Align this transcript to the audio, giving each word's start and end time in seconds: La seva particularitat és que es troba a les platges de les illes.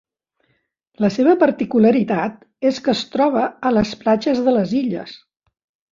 La 1.03 1.09
seva 1.17 1.35
particularitat 1.43 2.41
és 2.71 2.81
que 2.87 2.95
es 2.97 3.03
troba 3.17 3.45
a 3.71 3.77
les 3.79 3.93
platges 4.05 4.45
de 4.49 4.59
les 4.61 4.75
illes. 4.83 5.15